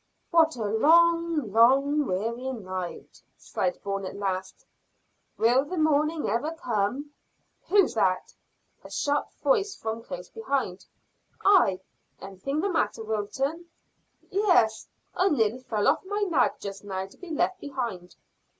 [0.31, 4.65] "What a long, long, weary night!" sighed Bourne at last.
[5.37, 7.11] "Will the morning never come?"
[7.67, 8.33] "Who's that?"
[8.83, 10.87] a sharp voice from close behind.
[11.45, 11.81] "I.
[12.19, 13.65] Anything the matter, Wilton?"
[14.31, 18.15] "Yes; I nearly fell off my nag just now, to be left behind."